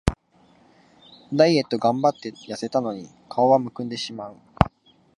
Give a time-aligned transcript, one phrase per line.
[1.31, 4.35] ダイエットがんばってやせたのに顔はむくんでしまう